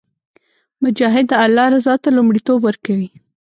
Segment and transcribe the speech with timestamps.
[0.83, 3.09] مجاهد د الله رضا ته لومړیتوب ورکوي.